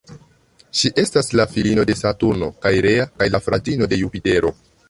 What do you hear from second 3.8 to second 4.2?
de